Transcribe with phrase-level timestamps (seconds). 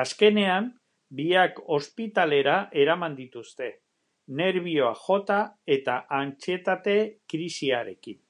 [0.00, 0.66] Azkenean,
[1.20, 3.68] biak ospitalera eraman dituzte,
[4.42, 5.42] nerbioak jota
[5.80, 6.98] eta antsietate
[7.34, 8.24] krisiarekin.